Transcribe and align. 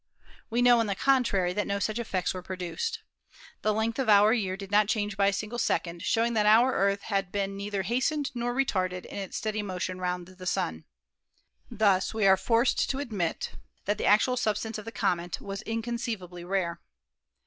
We 0.49 0.63
know, 0.63 0.79
on 0.79 0.87
the 0.87 0.95
contrary, 0.95 1.53
that 1.53 1.67
no 1.67 1.77
such 1.77 1.99
effects 1.99 2.33
were 2.33 2.41
produced. 2.41 3.01
The 3.61 3.71
length 3.71 3.99
of 3.99 4.09
our 4.09 4.33
year 4.33 4.57
did 4.57 4.71
not 4.71 4.87
change 4.87 5.15
by 5.15 5.27
a 5.27 5.31
single 5.31 5.59
second, 5.59 6.01
showing 6.01 6.33
that 6.33 6.47
our 6.47 6.73
Earth 6.73 7.03
had 7.03 7.31
been 7.31 7.55
neither 7.55 7.83
hastened 7.83 8.31
nor 8.33 8.51
retarded 8.55 9.05
in 9.05 9.19
its 9.19 9.37
steady 9.37 9.61
motion 9.61 9.99
round 10.01 10.25
the 10.27 10.47
Sun. 10.47 10.85
Thus 11.69 12.15
we 12.15 12.25
are 12.25 12.35
forced 12.35 12.89
to 12.89 12.97
admit 12.97 13.51
that 13.85 13.99
the 13.99 14.07
actual 14.07 14.37
substance 14.37 14.79
of 14.79 14.85
the 14.85 14.91
comet 14.91 15.39
was 15.39 15.61
inconceivably 15.67 16.43
rare. 16.43 16.81